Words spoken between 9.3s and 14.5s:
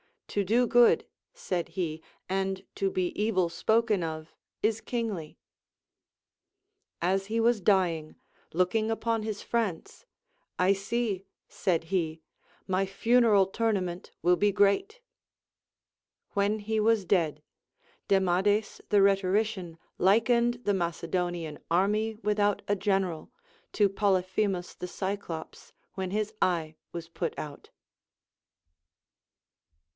friends, I see, said he, my funeral tournament λυΙΙΙ